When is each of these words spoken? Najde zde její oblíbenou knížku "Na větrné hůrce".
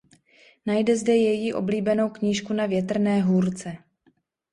Najde 0.65 0.95
zde 0.97 1.15
její 1.17 1.53
oblíbenou 1.53 2.09
knížku 2.09 2.53
"Na 2.53 2.65
větrné 2.65 3.21
hůrce". 3.21 3.77